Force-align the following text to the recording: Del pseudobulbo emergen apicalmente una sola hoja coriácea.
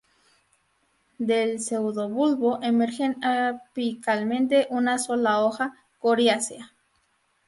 Del 1.19 1.59
pseudobulbo 1.59 2.59
emergen 2.63 3.23
apicalmente 3.23 4.65
una 4.71 4.97
sola 4.97 5.41
hoja 5.41 5.75
coriácea. 5.99 6.71